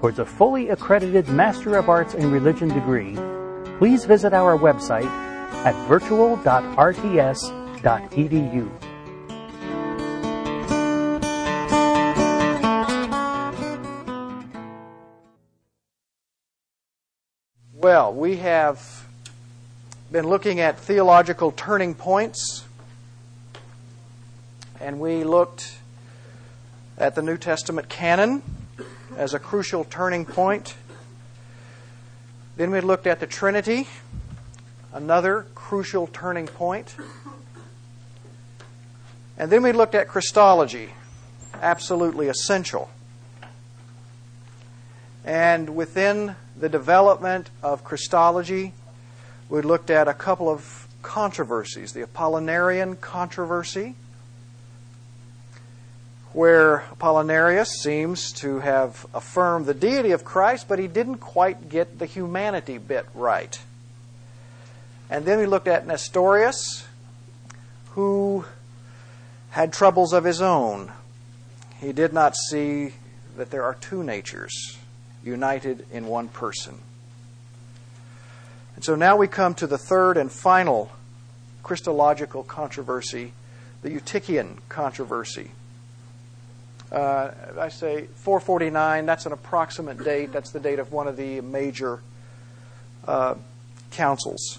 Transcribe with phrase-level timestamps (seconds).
[0.00, 3.16] towards a fully accredited Master of Arts in Religion degree,
[3.78, 5.23] please visit our website
[5.64, 8.70] at virtual.rts.edu.
[17.72, 19.06] Well, we have
[20.12, 22.64] been looking at theological turning points,
[24.80, 25.76] and we looked
[26.98, 28.42] at the New Testament canon
[29.16, 30.74] as a crucial turning point.
[32.56, 33.88] Then we looked at the Trinity,
[34.94, 36.94] another crucial turning point.
[39.36, 40.90] And then we looked at Christology,
[41.60, 42.88] absolutely essential.
[45.24, 48.72] And within the development of Christology,
[49.48, 53.96] we looked at a couple of controversies the Apollinarian controversy,
[56.32, 61.98] where Apollinarius seems to have affirmed the deity of Christ, but he didn't quite get
[61.98, 63.58] the humanity bit right.
[65.10, 66.86] And then we looked at Nestorius,
[67.90, 68.44] who
[69.50, 70.90] had troubles of his own.
[71.80, 72.94] He did not see
[73.36, 74.78] that there are two natures
[75.22, 76.78] united in one person.
[78.74, 80.90] And so now we come to the third and final
[81.62, 83.32] Christological controversy,
[83.82, 85.50] the Eutychian controversy.
[86.90, 90.32] Uh, I say 449, that's an approximate date.
[90.32, 92.00] That's the date of one of the major
[93.06, 93.34] uh,
[93.90, 94.58] councils.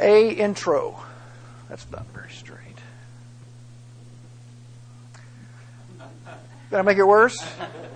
[0.00, 1.02] A intro.
[1.68, 2.60] That's not very straight.
[6.70, 7.38] Did I make it worse?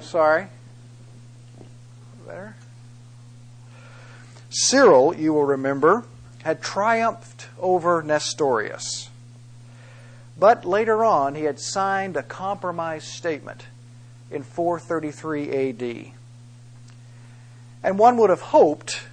[0.00, 0.47] Sorry.
[2.26, 2.54] Better?
[4.50, 6.04] Cyril, you will remember,
[6.44, 9.10] had triumphed over Nestorius.
[10.38, 13.64] But later on, he had signed a compromise statement
[14.31, 16.12] in 433 AD.
[17.82, 19.07] And one would have hoped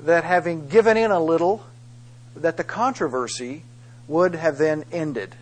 [0.00, 1.64] that having given in a little,
[2.34, 3.62] that the controversy
[4.08, 5.34] would have then ended.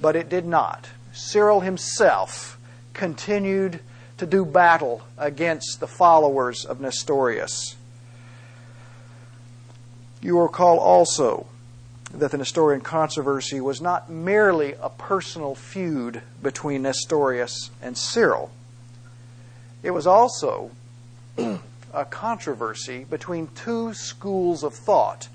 [0.00, 0.88] But it did not.
[1.12, 2.58] Cyril himself
[2.92, 3.80] continued
[4.18, 7.76] to do battle against the followers of Nestorius.
[10.20, 11.46] You will recall also
[12.12, 18.50] that the Nestorian controversy was not merely a personal feud between Nestorius and Cyril.
[19.82, 20.70] It was also
[21.94, 25.28] a controversy between two schools of thought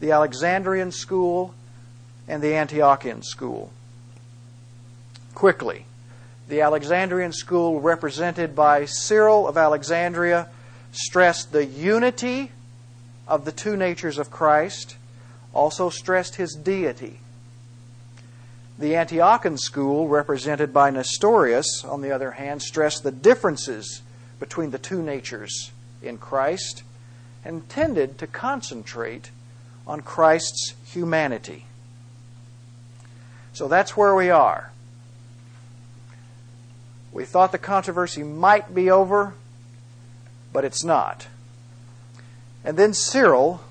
[0.00, 1.54] the Alexandrian school
[2.28, 3.72] and the Antiochian school.
[5.34, 5.86] Quickly,
[6.48, 10.48] the Alexandrian school, represented by Cyril of Alexandria,
[10.92, 12.52] stressed the unity
[13.26, 14.96] of the two natures of Christ,
[15.52, 17.18] also stressed his deity.
[18.78, 24.02] The Antiochian school, represented by Nestorius, on the other hand, stressed the differences
[24.38, 25.72] between the two natures
[26.02, 26.82] in Christ
[27.44, 29.30] and tended to concentrate
[29.86, 31.64] on Christ's humanity.
[33.52, 34.70] So that's where we are.
[37.12, 39.34] We thought the controversy might be over,
[40.52, 41.26] but it's not.
[42.64, 43.62] And then Cyril,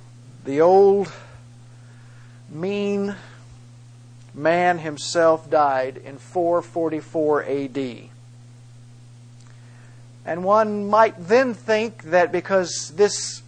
[0.43, 1.11] the old,
[2.49, 3.15] mean
[4.33, 8.09] man himself, died in 444 AD.
[10.27, 13.41] And one might then think that because this,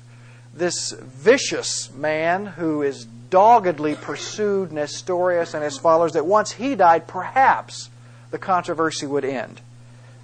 [0.54, 7.06] this vicious man who is doggedly pursued Nestorius and his followers, that once he died,
[7.06, 7.90] perhaps
[8.32, 9.60] the controversy would end.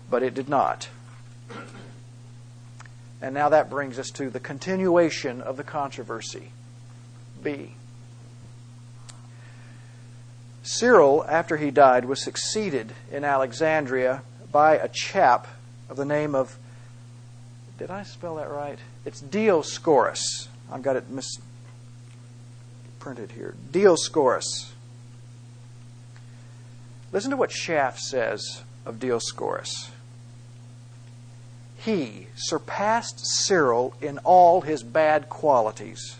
[0.10, 0.88] But it did not.
[3.22, 6.52] And now that brings us to the continuation of the controversy.
[7.44, 7.74] B.
[10.64, 14.22] Cyril, after he died, was succeeded in Alexandria
[14.52, 15.48] by a chap
[15.90, 16.58] of the name of,
[17.78, 18.80] did I spell that right?
[19.06, 20.48] It's Dioscorus.
[20.72, 21.42] I've got it misprinted
[23.32, 23.56] here.
[23.72, 24.72] Dioscorus.
[27.12, 29.90] Listen to what Schaff says of Dioscorus.
[31.78, 36.16] He surpassed Cyril in all his bad qualities,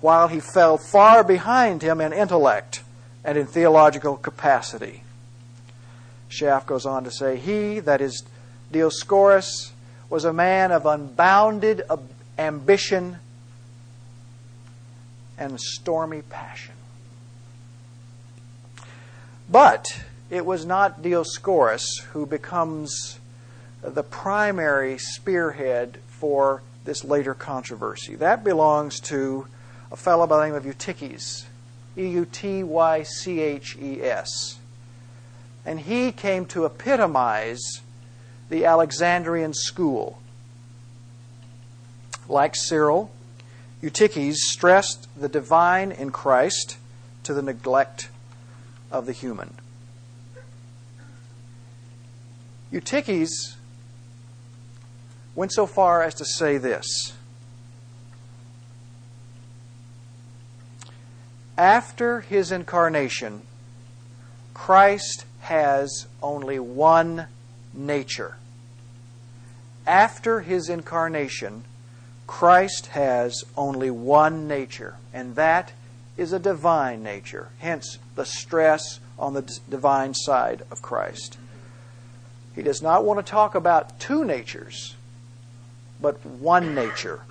[0.00, 2.82] while he fell far behind him in intellect
[3.24, 5.04] and in theological capacity.
[6.28, 8.24] Schaff goes on to say, He, that is
[8.72, 9.70] Dioscorus,
[10.08, 11.82] was a man of unbounded
[12.38, 13.18] ambition
[15.38, 16.74] and stormy passion.
[19.48, 19.86] But
[20.28, 23.18] it was not Dioscorus who becomes
[23.82, 28.14] the primary spearhead for this later controversy.
[28.14, 29.46] That belongs to
[29.90, 31.46] a fellow by the name of Eutyches,
[31.96, 34.58] E U T Y C H E S.
[35.64, 37.80] And he came to epitomize
[38.50, 40.18] the Alexandrian school.
[42.28, 43.10] Like Cyril,
[43.80, 46.76] Eutyches stressed the divine in Christ
[47.22, 48.10] to the neglect
[48.90, 49.54] of the human.
[52.70, 53.56] Eutyches
[55.34, 57.14] went so far as to say this
[61.56, 63.42] After his incarnation,
[64.54, 67.26] Christ has only one
[67.72, 68.36] nature.
[69.90, 71.64] After his incarnation,
[72.28, 75.72] Christ has only one nature, and that
[76.16, 77.48] is a divine nature.
[77.58, 81.38] Hence, the stress on the divine side of Christ.
[82.54, 84.94] He does not want to talk about two natures,
[86.00, 87.22] but one nature.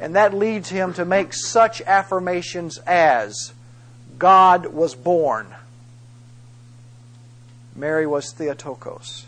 [0.00, 3.52] And that leads him to make such affirmations as
[4.18, 5.54] God was born,
[7.76, 9.26] Mary was Theotokos,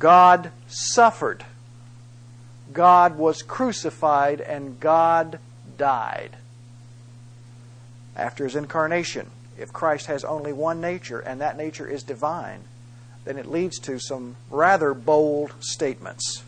[0.00, 1.44] God suffered,
[2.72, 5.38] God was crucified, and God
[5.76, 6.36] died.
[8.16, 12.60] After his incarnation, if Christ has only one nature and that nature is divine,
[13.24, 16.42] then it leads to some rather bold statements.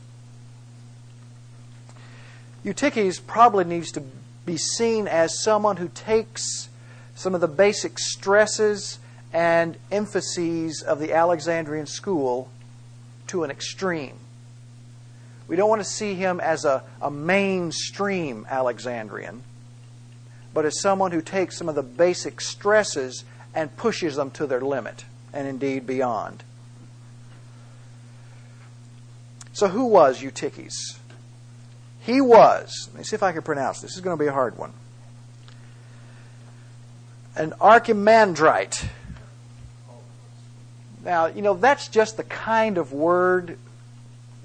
[2.65, 4.03] Eutyches probably needs to
[4.47, 6.71] be seen as someone who takes
[7.15, 8.99] some of the basic stresses
[9.31, 12.49] and emphases of the Alexandrian school
[13.29, 14.17] to an extreme.
[15.49, 19.43] We don't want to see him as a, a mainstream Alexandrian,
[20.55, 23.25] but as someone who takes some of the basic stresses
[23.55, 26.43] and pushes them to their limit, and indeed beyond.
[29.53, 30.99] So, who was Eutyches?
[32.01, 33.91] He was, let me see if I can pronounce this.
[33.91, 34.73] This is going to be a hard one.
[37.37, 38.89] An archimandrite.
[41.05, 43.59] Now, you know, that's just the kind of word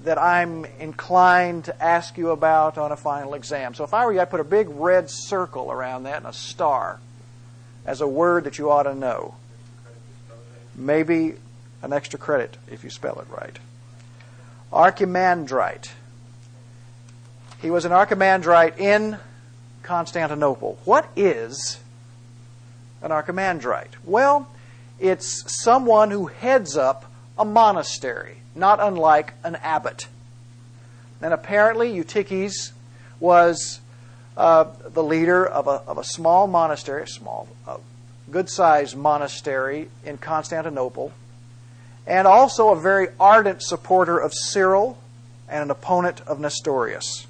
[0.04, 3.74] that I'm inclined to ask you about on a final exam.
[3.74, 6.32] So if I were you, I'd put a big red circle around that and a
[6.32, 7.00] star
[7.84, 9.34] as a word that you ought to know.
[10.74, 11.34] Maybe
[11.82, 13.58] an extra credit if you spell it right.
[14.72, 15.90] Archimandrite.
[17.60, 19.18] He was an archimandrite in
[19.82, 20.78] Constantinople.
[20.84, 21.80] What is
[23.02, 23.94] an archimandrite?
[24.04, 24.48] Well,
[24.98, 30.08] it's someone who heads up a monastery, not unlike an abbot.
[31.20, 32.72] And apparently, Eutyches
[33.20, 33.80] was
[34.36, 37.78] uh, the leader of a, of a small monastery, a small, uh,
[38.30, 41.12] good sized monastery in Constantinople,
[42.06, 44.98] and also a very ardent supporter of Cyril
[45.48, 47.26] and an opponent of Nestorius.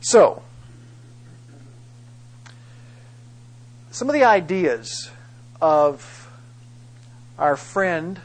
[0.00, 0.42] So,
[4.00, 5.10] some of the ideas
[5.60, 6.26] of
[7.38, 8.18] our friend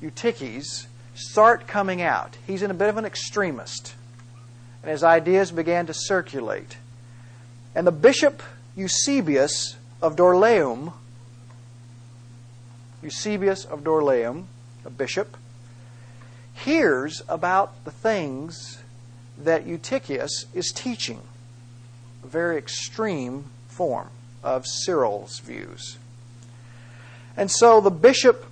[0.00, 2.36] Eutyches start coming out.
[2.46, 3.94] He's in a bit of an extremist,
[4.80, 6.76] and his ideas began to circulate.
[7.74, 8.44] And the bishop
[8.76, 10.92] Eusebius of Dorylaeum,
[13.02, 14.44] Eusebius of Dorylaeum,
[14.84, 15.36] a bishop,
[16.54, 18.78] hears about the things
[19.36, 21.22] that Eutyches is teaching,
[22.22, 24.10] a very extreme form
[24.42, 25.98] of Cyril's views.
[27.36, 28.46] And so the bishop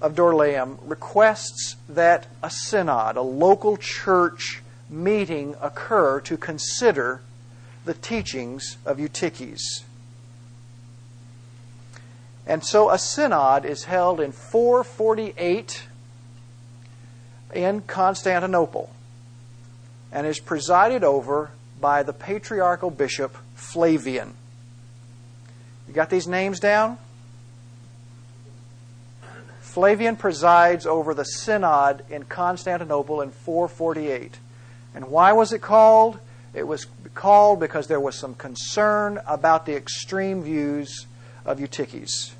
[0.00, 7.20] of Dorylaeum requests that a synod, a local church meeting, occur to consider
[7.84, 9.84] the teachings of Eutyches.
[12.46, 15.82] And so a synod is held in 448
[17.54, 18.90] in Constantinople
[20.12, 24.34] and is presided over by the patriarchal bishop Flavian.
[25.88, 26.98] You got these names down?
[29.60, 34.38] Flavian presides over the synod in Constantinople in 448.
[34.94, 36.18] And why was it called?
[36.54, 41.06] It was called because there was some concern about the extreme views
[41.44, 42.32] of Eutyches.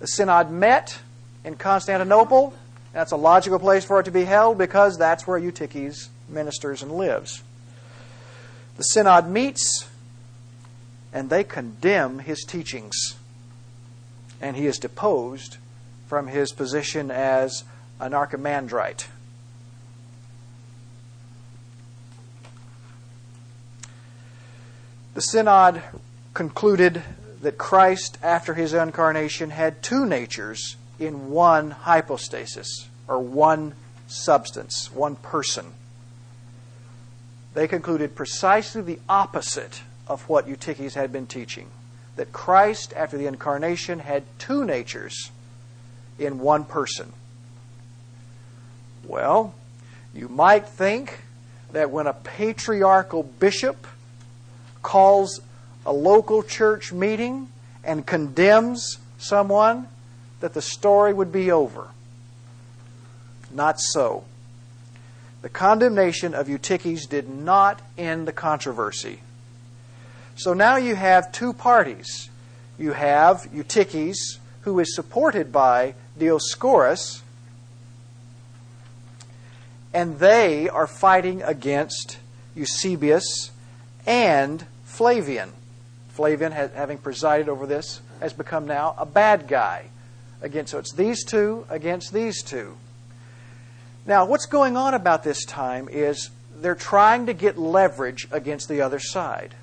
[0.00, 0.98] The synod met
[1.44, 2.54] in Constantinople.
[2.92, 6.90] That's a logical place for it to be held because that's where Eutyches ministers and
[6.92, 7.42] lives.
[8.76, 9.88] The synod meets
[11.16, 13.14] and they condemn his teachings.
[14.38, 15.56] And he is deposed
[16.06, 17.64] from his position as
[17.98, 19.06] an archimandrite.
[25.14, 25.82] The synod
[26.34, 27.02] concluded
[27.40, 33.72] that Christ, after his incarnation, had two natures in one hypostasis, or one
[34.06, 35.72] substance, one person.
[37.54, 41.68] They concluded precisely the opposite of what Eutyches had been teaching
[42.16, 45.30] that Christ, after the incarnation, had two natures
[46.18, 47.12] in one person.
[49.04, 49.54] Well,
[50.14, 51.20] you might think
[51.72, 53.86] that when a patriarchal bishop
[54.82, 55.40] calls
[55.84, 57.48] a local church meeting
[57.84, 59.88] and condemns someone,
[60.40, 61.88] that the story would be over.
[63.52, 64.24] Not so.
[65.42, 69.20] The condemnation of Eutyches did not end the controversy.
[70.36, 72.28] So now you have two parties.
[72.78, 77.22] You have Eutyches, who is supported by Dioscorus,
[79.94, 82.18] and they are fighting against
[82.54, 83.50] Eusebius
[84.06, 85.52] and Flavian.
[86.10, 89.86] Flavian, having presided over this, has become now a bad guy.
[90.42, 92.76] Again, so it's these two against these two.
[94.04, 98.82] Now, what's going on about this time is they're trying to get leverage against the
[98.82, 99.54] other side.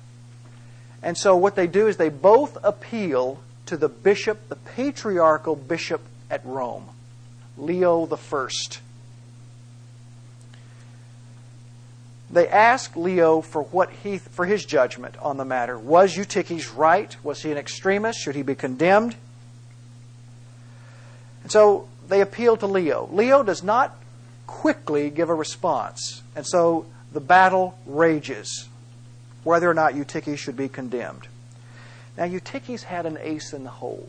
[1.04, 6.00] And so what they do is they both appeal to the bishop, the patriarchal bishop
[6.30, 6.88] at Rome,
[7.58, 8.80] Leo First.
[12.30, 15.78] They ask Leo for what he for his judgment on the matter.
[15.78, 17.14] Was Eutyches right?
[17.22, 18.18] Was he an extremist?
[18.18, 19.14] Should he be condemned?
[21.42, 23.10] And so they appeal to Leo.
[23.12, 23.94] Leo does not
[24.46, 26.22] quickly give a response.
[26.34, 28.68] And so the battle rages
[29.44, 31.28] whether or not Eutyches should be condemned.
[32.16, 34.08] Now, Eutyches had an ace in the hole.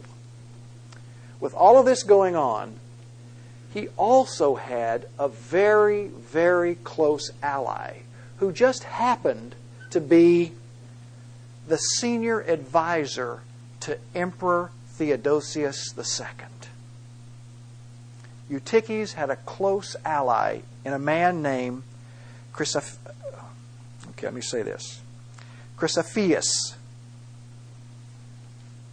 [1.39, 2.79] With all of this going on,
[3.73, 7.97] he also had a very, very close ally
[8.37, 9.55] who just happened
[9.89, 10.53] to be
[11.67, 13.41] the senior advisor
[13.81, 16.45] to Emperor Theodosius II.
[18.49, 21.83] Eutyches had a close ally in a man named
[22.53, 22.97] Chrysoph-
[24.11, 25.01] Okay, let me say this.
[25.77, 26.75] Chrysaphius.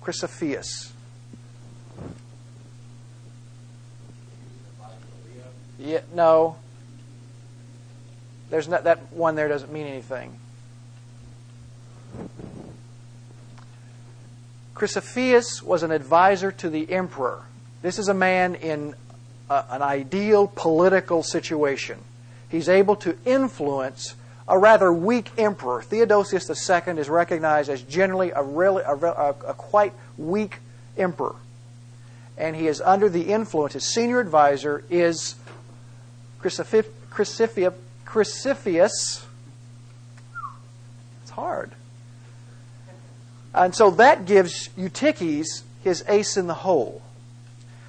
[0.02, 0.90] Chrysaphius.
[5.78, 6.56] Yeah, no.
[8.50, 10.38] There's not that one there doesn't mean anything.
[14.74, 17.42] Chrysaphius was an advisor to the emperor.
[17.82, 18.94] This is a man in
[19.48, 21.98] a, an ideal political situation.
[22.48, 24.14] He's able to influence
[24.52, 25.80] a rather weak emperor.
[25.80, 30.58] Theodosius II is recognized as generally a, really, a, a, quite weak
[30.98, 31.36] emperor.
[32.36, 35.36] And he is under the influence, his senior advisor is
[36.42, 36.84] Chrysaphius.
[41.22, 41.70] It's hard.
[43.54, 47.00] And so that gives Eutyches his ace in the hole.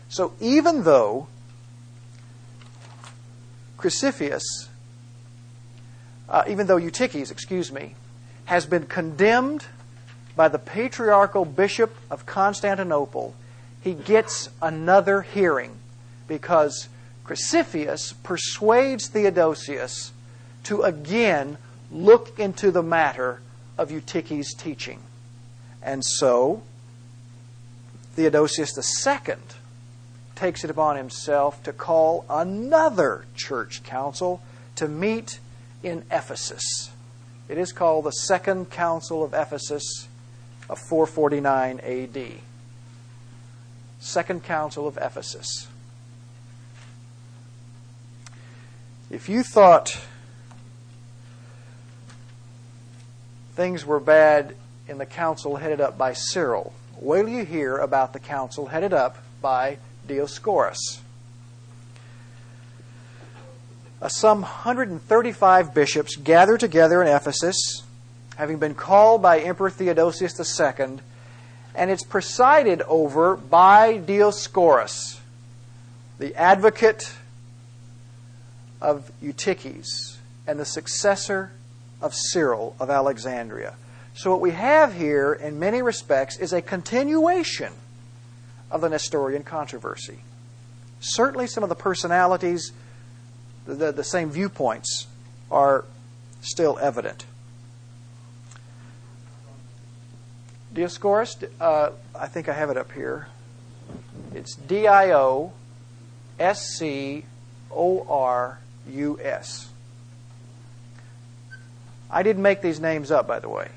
[0.07, 1.27] So even though
[3.77, 4.43] Chrysaphius
[6.29, 7.95] uh, even though Eutyches, excuse me,
[8.45, 9.65] has been condemned
[10.35, 13.35] by the patriarchal bishop of Constantinople,
[13.81, 15.77] he gets another hearing
[16.27, 16.87] because
[17.25, 20.11] Chrysaphius persuades Theodosius
[20.63, 21.57] to again
[21.91, 23.41] look into the matter
[23.77, 24.99] of Eutyches' teaching.
[25.81, 26.63] And so,
[28.15, 29.35] Theodosius II
[30.35, 34.41] takes it upon himself to call another church council
[34.75, 35.39] to meet
[35.83, 36.89] in Ephesus.
[37.49, 40.07] It is called the Second Council of Ephesus
[40.69, 42.31] of 449 AD.
[43.99, 45.67] Second Council of Ephesus.
[49.11, 49.99] If you thought
[53.55, 54.55] things were bad
[54.87, 58.93] in the council headed up by Cyril, wait till you hear about the council headed
[58.93, 60.99] up by Dioscorus.
[64.03, 67.83] Uh, some 135 bishops gathered together in Ephesus,
[68.35, 70.97] having been called by Emperor Theodosius II,
[71.73, 75.21] and it's presided over by Dioscorus,
[76.19, 77.13] the advocate
[78.81, 81.53] of Eutyches and the successor
[82.01, 83.73] of Cyril of Alexandria.
[84.15, 87.71] So, what we have here, in many respects, is a continuation
[88.69, 90.19] of the Nestorian controversy.
[90.99, 92.73] Certainly, some of the personalities
[93.65, 95.07] the, the, same viewpoints
[95.49, 95.85] are
[96.41, 97.25] still evident.
[100.73, 103.27] Dioscorus, uh, I think I have it up here.
[104.33, 105.53] It's D I O
[106.39, 107.25] S C
[107.71, 109.69] O R U S.
[112.09, 113.69] I didn't make these names up, by the way.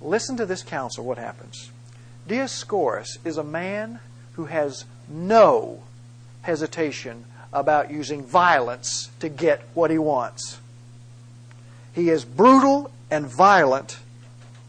[0.00, 1.70] Listen to this counsel, what happens.
[2.28, 4.00] Dioscorus is a man
[4.34, 5.82] who has no
[6.42, 10.58] hesitation about using violence to get what he wants.
[11.92, 13.98] He is brutal and violent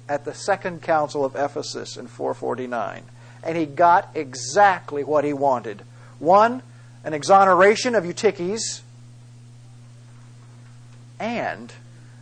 [0.09, 3.03] at the Second Council of Ephesus in 449.
[3.43, 5.83] And he got exactly what he wanted.
[6.19, 6.61] One,
[7.03, 8.81] an exoneration of Eutyches,
[11.19, 11.71] and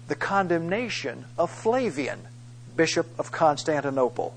[0.08, 2.20] the condemnation of Flavian,
[2.76, 4.36] Bishop of Constantinople.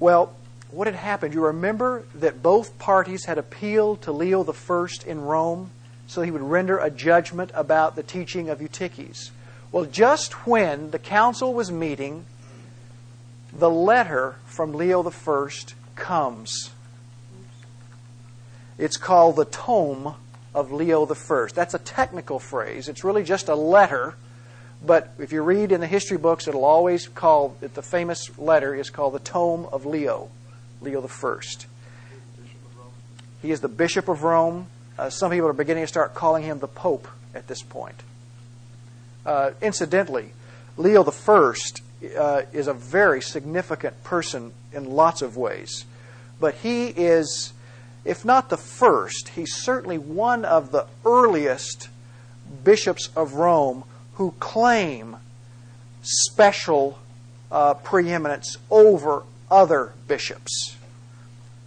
[0.00, 0.34] Well,
[0.70, 1.34] what had happened?
[1.34, 5.70] You remember that both parties had appealed to Leo I in Rome
[6.08, 9.30] so he would render a judgment about the teaching of Eutyches.
[9.70, 12.24] Well, just when the council was meeting,
[13.52, 15.50] the letter from Leo I
[15.94, 16.70] comes.
[18.78, 20.14] It's called the Tome
[20.54, 21.46] of Leo I.
[21.52, 22.88] That's a technical phrase.
[22.88, 24.14] It's really just a letter,
[24.84, 28.74] but if you read in the history books, it'll always call it the famous letter
[28.74, 30.30] is called the Tome of Leo,
[30.80, 31.40] Leo I.
[33.42, 34.66] He is the Bishop of Rome.
[34.98, 38.02] Uh, some people are beginning to start calling him the Pope at this point.
[39.26, 40.32] Uh, incidentally,
[40.76, 41.54] Leo I
[42.16, 45.84] uh, is a very significant person in lots of ways.
[46.40, 47.52] But he is,
[48.04, 51.88] if not the first, he's certainly one of the earliest
[52.62, 53.84] bishops of Rome
[54.18, 55.16] who claim
[56.02, 56.98] special
[57.52, 60.76] uh, preeminence over other bishops.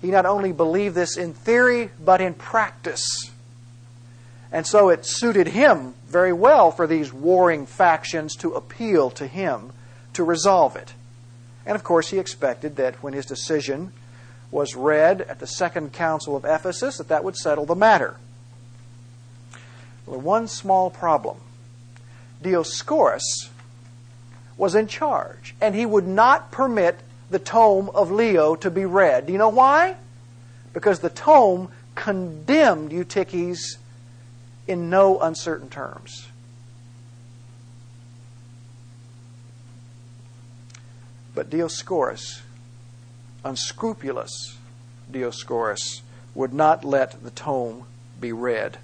[0.01, 3.31] He not only believed this in theory, but in practice.
[4.51, 9.72] And so it suited him very well for these warring factions to appeal to him
[10.14, 10.94] to resolve it.
[11.66, 13.94] And of course, he expected that when his decision
[14.51, 18.18] was read at the Second Council of Ephesus, that that would settle the matter.
[20.05, 21.37] Well, one small problem.
[22.42, 23.50] Dioscorus
[24.58, 27.00] was in charge, and he would not permit
[27.30, 29.25] the tome of Leo to be read.
[29.27, 29.96] Do you know why?
[30.74, 33.77] Because the tome condemned Eutyches
[34.68, 36.27] in no uncertain terms.
[41.34, 42.42] But Dioscorus,
[43.44, 44.58] unscrupulous
[45.12, 46.01] Dioscorus,
[46.36, 47.86] would not let the tome
[48.20, 48.77] be read.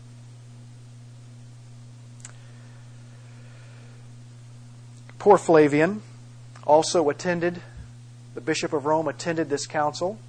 [5.19, 6.01] Poor Flavian
[6.65, 7.62] also attended,
[8.36, 10.19] the Bishop of Rome attended this council,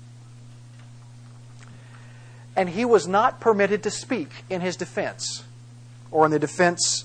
[2.56, 5.44] and he was not permitted to speak in his defense
[6.10, 7.04] or in the defense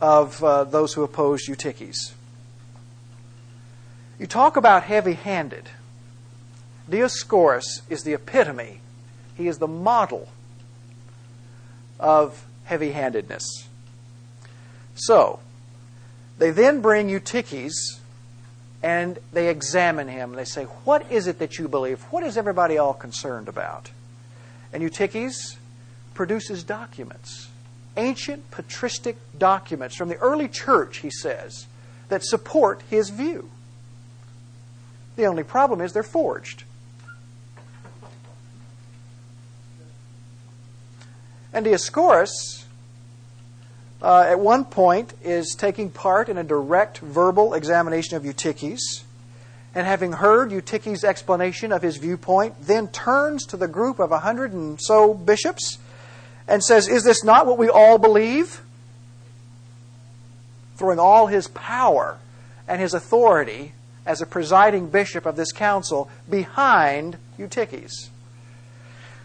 [0.00, 2.14] of uh, those who opposed Eutyches.
[4.18, 5.68] You talk about heavy handed.
[6.88, 8.80] Dioscorus is the epitome,
[9.36, 10.28] he is the model
[11.98, 13.66] of heavy handedness.
[14.94, 15.40] So,
[16.42, 18.00] they then bring Eutyches
[18.82, 20.32] and they examine him.
[20.32, 22.02] They say, What is it that you believe?
[22.10, 23.92] What is everybody all concerned about?
[24.72, 25.56] And Eutyches
[26.14, 27.48] produces documents,
[27.96, 31.68] ancient patristic documents from the early church, he says,
[32.08, 33.48] that support his view.
[35.14, 36.64] The only problem is they're forged.
[41.52, 42.61] And Dioscorus,
[44.02, 49.04] uh, at one point, is taking part in a direct verbal examination of Eutyches,
[49.74, 54.18] and having heard Eutyches' explanation of his viewpoint, then turns to the group of a
[54.18, 55.78] hundred and so bishops
[56.48, 58.60] and says, Is this not what we all believe?
[60.76, 62.18] Throwing all his power
[62.66, 63.72] and his authority
[64.04, 68.10] as a presiding bishop of this council behind Eutyches.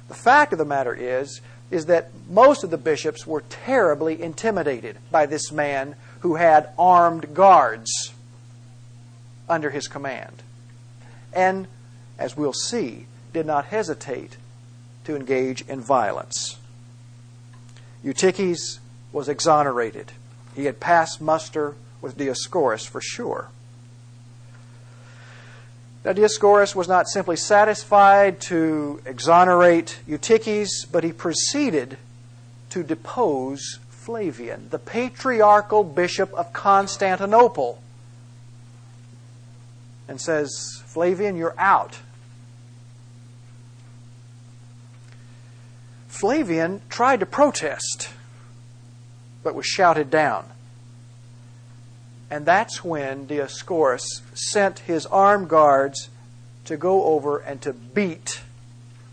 [0.08, 4.98] The fact of the matter is, is that most of the bishops were terribly intimidated
[5.12, 8.14] by this man who had armed guards
[9.50, 10.44] under his command.
[11.34, 11.68] And,
[12.18, 14.38] as we'll see, did not hesitate
[15.04, 16.58] to engage in violence.
[18.04, 18.80] Eutyches
[19.12, 20.12] was exonerated.
[20.56, 23.50] He had passed muster with Dioscorus for sure.
[26.08, 31.98] Now, Dioscorus was not simply satisfied to exonerate Eutyches, but he proceeded
[32.70, 37.84] to depose Flavian, the patriarchal bishop of Constantinople,
[40.08, 42.00] and says, Flavian, you're out.
[46.08, 48.12] Flavian tried to protest,
[49.44, 50.46] but was shouted down.
[52.30, 56.10] And that's when Dioscorus sent his armed guards
[56.66, 58.42] to go over and to beat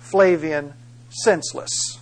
[0.00, 0.74] Flavian
[1.08, 1.98] senseless.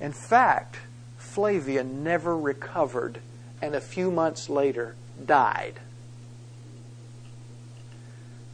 [0.00, 0.76] In fact,
[1.16, 3.20] Flavian never recovered
[3.60, 5.80] and a few months later died.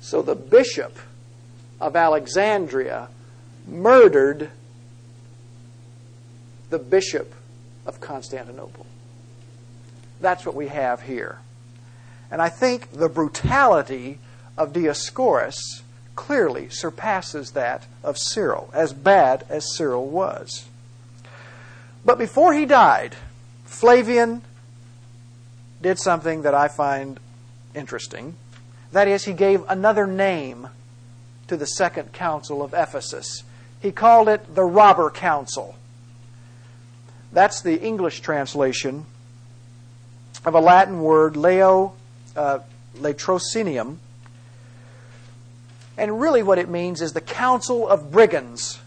[0.00, 0.96] So the bishop
[1.80, 3.08] of Alexandria
[3.66, 4.50] murdered
[6.70, 7.34] the bishop
[7.86, 8.86] of Constantinople.
[10.24, 11.40] That's what we have here.
[12.30, 14.18] And I think the brutality
[14.56, 15.82] of Dioscorus
[16.16, 20.64] clearly surpasses that of Cyril, as bad as Cyril was.
[22.06, 23.16] But before he died,
[23.66, 24.40] Flavian
[25.82, 27.20] did something that I find
[27.74, 28.34] interesting.
[28.92, 30.68] That is, he gave another name
[31.48, 33.42] to the Second Council of Ephesus.
[33.78, 35.74] He called it the Robber Council.
[37.30, 39.04] That's the English translation
[40.44, 41.94] of a Latin word, leo,
[42.36, 42.60] uh,
[42.96, 43.96] latrocinium.
[45.96, 48.80] And really, what it means is the Council of Brigands.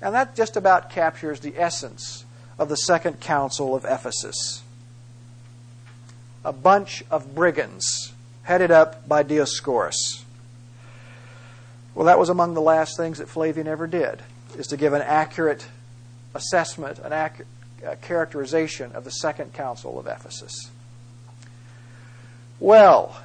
[0.00, 2.24] And that just about captures the essence
[2.58, 4.62] of the Second Council of Ephesus.
[6.44, 8.12] A bunch of brigands
[8.44, 10.24] headed up by Dioscorus.
[11.94, 14.22] Well, that was among the last things that Flavian ever did,
[14.56, 15.66] is to give an accurate
[16.34, 17.48] assessment, an accurate
[17.86, 20.70] uh, characterization of the Second Council of Ephesus.
[22.58, 23.16] Well,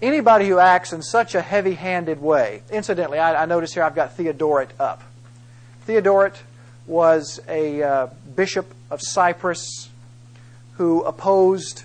[0.00, 3.94] anybody who acts in such a heavy handed way, incidentally, I, I, notice here I've
[3.94, 5.02] got Theodoret up.
[5.86, 6.36] Theodoret
[6.86, 9.90] was a uh, bishop of Cyprus
[10.76, 11.82] who opposed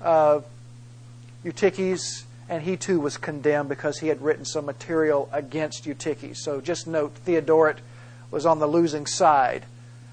[0.00, 0.40] uh,
[1.44, 6.42] Eutyches, and he too was condemned because he had written some material against Eutyches.
[6.42, 7.78] So just note, Theodoret
[8.30, 9.64] was on the losing side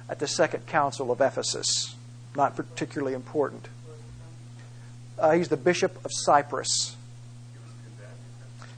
[0.10, 1.96] at the Second Council of Ephesus.
[2.36, 3.68] Not particularly important.
[5.18, 6.96] Uh, he's the Bishop of Cyprus.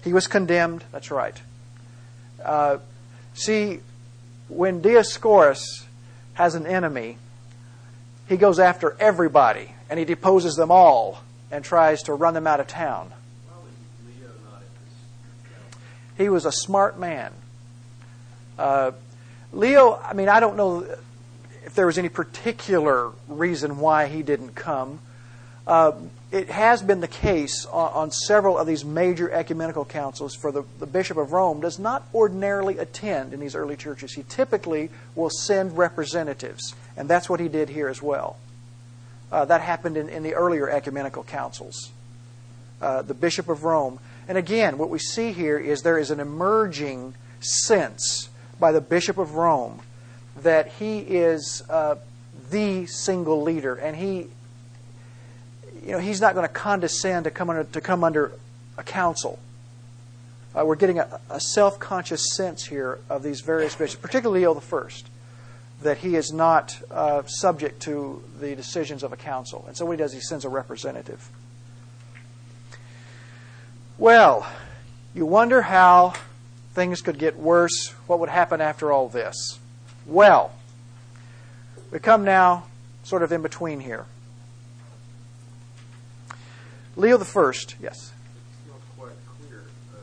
[0.04, 1.40] He was condemned, that's right.
[2.44, 2.78] Uh,
[3.34, 3.82] see,
[4.48, 5.86] when Dioscorus
[6.34, 7.18] has an enemy,
[8.30, 12.60] he goes after everybody and he deposes them all and tries to run them out
[12.60, 13.12] of town.
[16.18, 17.34] He was a smart man.
[18.58, 18.92] Uh,
[19.52, 20.86] Leo, I mean, I don't know
[21.70, 24.98] if there was any particular reason why he didn't come.
[25.68, 25.92] Uh,
[26.32, 30.64] it has been the case on, on, several of these major ecumenical councils for the,
[30.80, 34.14] the Bishop of Rome does not ordinarily attend in these early churches.
[34.14, 38.38] He typically will send representatives, and that's what he did here as well.
[39.32, 41.92] Uh, that happened in, in, the earlier ecumenical councils.
[42.82, 44.00] Uh, the Bishop of Rome.
[44.28, 48.30] And again, what we see here is there is an emerging sense
[48.60, 49.82] by the Bishop of Rome
[50.44, 51.96] that he is uh,
[52.50, 54.28] the single leader, and he,
[55.86, 58.32] you know, he's not going to condescend to come under to come under
[58.78, 59.40] a council.
[60.58, 64.62] Uh, we're getting a, a self-conscious sense here of these various bishops, particularly Leo the
[64.62, 65.08] First,
[65.84, 69.64] that he is not uh, subject to the decisions of a council.
[69.68, 71.30] And so what he does, he sends a representative.
[73.98, 74.48] Well,
[75.14, 76.14] you wonder how
[76.74, 77.90] things could get worse.
[78.08, 79.59] What would happen after all this?
[80.10, 80.52] Well,
[81.92, 82.66] we come now
[83.04, 84.08] sort of in between here.
[86.96, 87.94] Leo the First, yes.
[87.96, 88.12] It's
[88.68, 89.62] not quite clear
[89.94, 89.98] uh,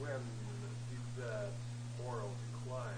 [0.00, 1.50] me when that
[2.02, 2.32] moral
[2.64, 2.88] decline.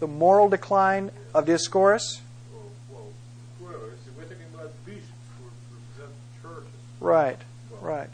[0.00, 2.20] The moral decline of Dioscorus?
[2.52, 3.12] Well, well,
[3.60, 3.80] well
[4.16, 5.06] we're talking about bishops
[5.38, 5.44] who
[5.76, 6.72] represent churches.
[6.98, 7.38] Right,
[7.80, 8.10] right.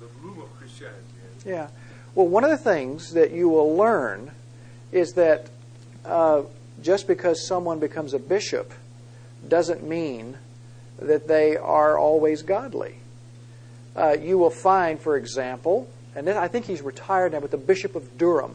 [0.00, 1.02] The bloom of Christianity.
[1.44, 1.68] Yeah.
[2.14, 4.30] Well, one of the things that you will learn
[4.92, 5.48] is that
[6.04, 6.42] uh,
[6.82, 8.72] just because someone becomes a bishop
[9.48, 10.36] doesn't mean
[10.98, 12.96] that they are always godly.
[13.96, 17.58] Uh, you will find, for example, and then I think he's retired now, but the
[17.58, 18.54] Bishop of Durham,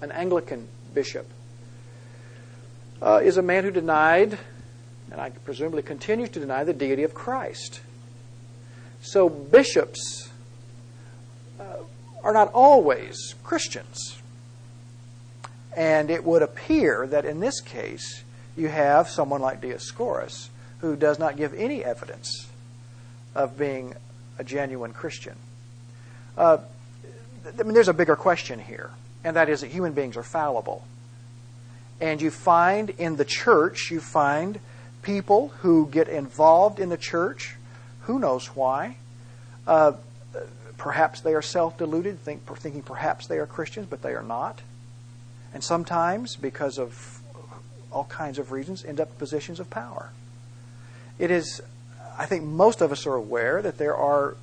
[0.00, 1.26] an Anglican bishop,
[3.02, 4.38] uh, is a man who denied,
[5.10, 7.80] and I presumably continues to deny, the deity of Christ.
[9.02, 10.28] So bishops
[11.58, 11.78] uh,
[12.22, 14.19] are not always Christians.
[15.76, 18.22] And it would appear that in this case,
[18.56, 20.48] you have someone like Dioscorus
[20.80, 22.48] who does not give any evidence
[23.34, 23.94] of being
[24.38, 25.36] a genuine Christian.
[26.36, 26.58] Uh,
[27.58, 28.90] I mean, there's a bigger question here,
[29.24, 30.84] and that is that human beings are fallible.
[32.00, 34.58] And you find in the church, you find
[35.02, 37.56] people who get involved in the church,
[38.02, 38.96] who knows why.
[39.66, 39.92] Uh,
[40.78, 44.60] perhaps they are self deluded, think, thinking perhaps they are Christians, but they are not
[45.52, 47.20] and sometimes, because of
[47.90, 50.10] all kinds of reasons, end up in positions of power.
[51.18, 51.60] It is,
[52.16, 54.36] I think most of us are aware that there are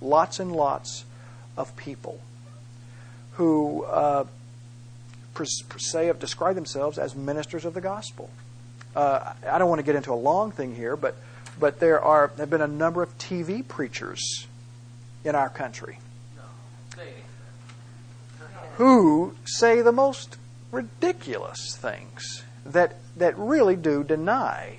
[0.00, 1.04] lots and lots
[1.56, 2.20] of people
[3.32, 4.24] who uh,
[5.76, 8.28] say of describe themselves as ministers of the gospel.
[8.96, 11.14] Uh, I don't want to get into a long thing here, but
[11.60, 14.46] but there are have been a number of TV preachers
[15.24, 15.98] in our country
[18.78, 20.36] who say the most
[20.70, 24.78] ridiculous things that that really do deny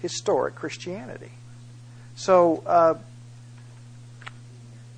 [0.00, 1.30] historic Christianity.
[2.16, 2.94] So uh,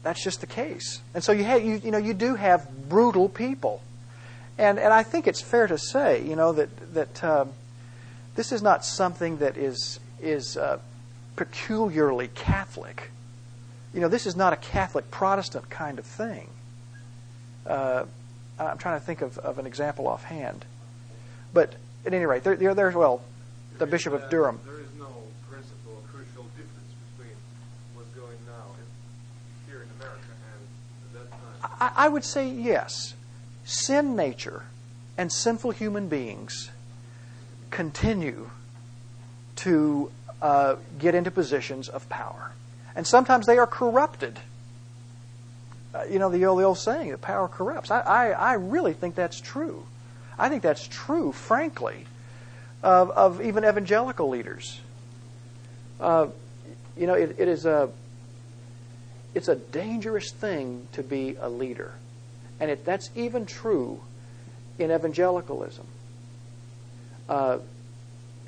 [0.04, 1.00] that's just the case.
[1.12, 3.82] And so you have, you, you know you do have brutal people,
[4.56, 7.46] and and I think it's fair to say you know that that uh,
[8.36, 10.78] this is not something that is is uh,
[11.34, 13.10] peculiarly Catholic.
[13.92, 16.48] You know, this is not a Catholic Protestant kind of thing.
[18.58, 20.64] I'm trying to think of, of an example offhand.
[21.52, 23.22] But at any rate, there, there, there's, well,
[23.72, 24.60] the There Bishop is, of uh, Durham.
[24.64, 25.08] There is no
[25.50, 27.36] principal or crucial difference between
[27.94, 31.92] what's going now in, here in America and at that time.
[31.96, 33.14] I, I would say yes.
[33.64, 34.64] Sin nature
[35.18, 36.70] and sinful human beings
[37.70, 38.50] continue
[39.56, 42.52] to uh, get into positions of power.
[42.94, 44.38] And sometimes they are corrupted.
[45.96, 47.90] Uh, you know, the old, the old saying that power corrupts.
[47.90, 49.86] I, I, I really think that's true.
[50.38, 52.04] I think that's true, frankly,
[52.82, 54.80] of, of even evangelical leaders.
[55.98, 56.28] Uh,
[56.96, 57.90] you know, it, it is a
[59.34, 61.92] it's a dangerous thing to be a leader.
[62.58, 64.00] And it, that's even true
[64.78, 65.86] in evangelicalism.
[67.28, 67.58] Uh,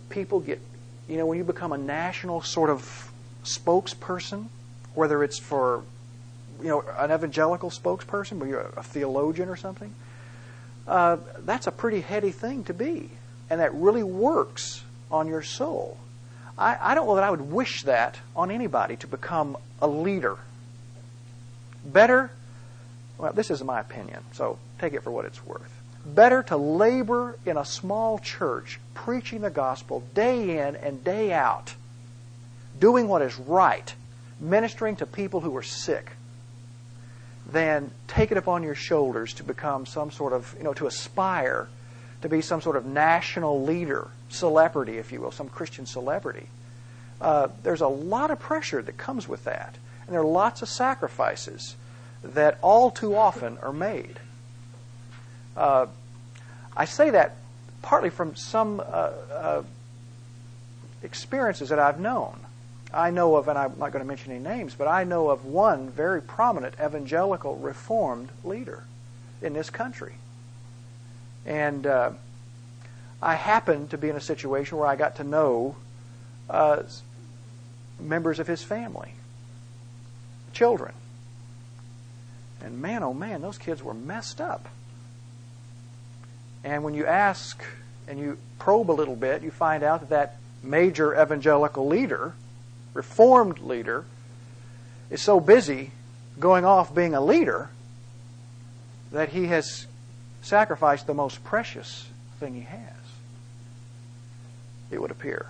[0.08, 0.61] people get,
[1.06, 3.11] you know, when you become a national sort of
[3.44, 4.46] spokesperson,
[4.94, 5.82] whether it's for,
[6.62, 9.94] you know, an evangelical spokesperson, where you're a theologian or something,
[10.87, 13.11] uh, that's a pretty heady thing to be.
[13.51, 15.97] And that really works on your soul.
[16.59, 20.37] I, I don't know that I would wish that on anybody to become a leader.
[21.85, 22.31] Better,
[23.16, 25.71] well, this is my opinion, so take it for what it's worth.
[26.05, 31.75] Better to labor in a small church, preaching the gospel day in and day out,
[32.79, 33.94] doing what is right,
[34.40, 36.11] ministering to people who are sick,
[37.48, 41.68] than take it upon your shoulders to become some sort of, you know, to aspire
[42.22, 46.46] to be some sort of national leader, celebrity, if you will, some Christian celebrity.
[47.20, 49.76] Uh, there's a lot of pressure that comes with that.
[50.06, 51.76] And there are lots of sacrifices
[52.22, 54.18] that all too often are made.
[55.56, 55.87] Uh,
[56.76, 57.37] I say that
[57.82, 59.62] partly from some uh, uh,
[61.02, 62.38] experiences that I've known.
[62.92, 65.44] I know of, and I'm not going to mention any names, but I know of
[65.44, 68.85] one very prominent evangelical reformed leader
[69.42, 70.14] in this country.
[71.44, 72.12] And uh,
[73.22, 75.77] I happened to be in a situation where I got to know
[76.48, 76.83] uh,
[78.01, 79.12] members of his family,
[80.53, 80.94] children.
[82.62, 84.68] And man, oh man, those kids were messed up.
[86.64, 87.62] And when you ask
[88.09, 92.35] and you probe a little bit, you find out that that major evangelical leader,
[92.98, 94.04] reformed leader,
[95.08, 95.92] is so busy
[96.40, 97.70] going off being a leader
[99.12, 99.87] that he has
[100.42, 102.06] sacrificed the most precious
[102.40, 102.80] thing he has.
[104.90, 105.46] It would appear.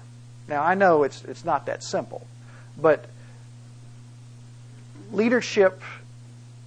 [0.47, 2.27] Now I know it's it's not that simple,
[2.77, 3.07] but
[5.11, 5.81] leadership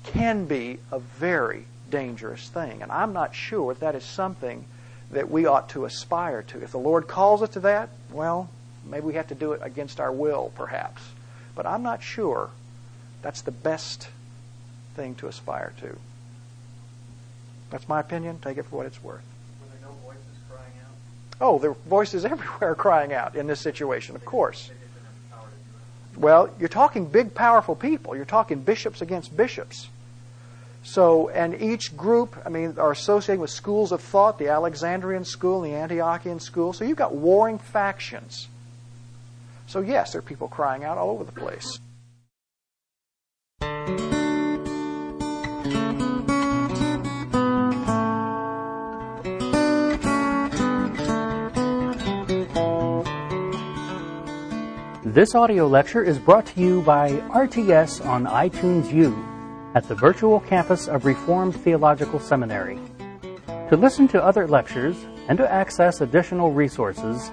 [0.03, 4.65] can be a very dangerous thing, and I'm not sure if that is something
[5.11, 6.63] that we ought to aspire to.
[6.63, 8.49] If the Lord calls us to that, well,
[8.85, 11.01] maybe we have to do it against our will, perhaps.
[11.55, 12.49] But I'm not sure
[13.21, 14.07] that's the best
[14.95, 15.97] thing to aspire to.
[17.69, 18.39] That's my opinion.
[18.39, 19.21] Take it for what it's worth.
[19.81, 20.91] No voices crying out?
[21.39, 24.67] Oh, there are voices everywhere crying out in this situation, of course.
[24.67, 26.21] They didn't have the power to do it.
[26.21, 28.15] Well, you're talking big, powerful people.
[28.15, 29.87] You're talking bishops against bishops.
[30.83, 35.63] So, and each group, I mean, are associated with schools of thought, the Alexandrian school
[35.63, 36.73] and the Antiochian school.
[36.73, 38.47] So you've got warring factions.
[39.71, 41.79] So, yes, there are people crying out all over the place.
[55.05, 59.15] This audio lecture is brought to you by RTS on iTunes U
[59.73, 62.77] at the virtual campus of Reformed Theological Seminary.
[63.69, 64.97] To listen to other lectures
[65.29, 67.31] and to access additional resources,